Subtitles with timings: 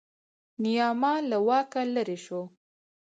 [0.63, 2.41] نیاما له واکه لرې شو.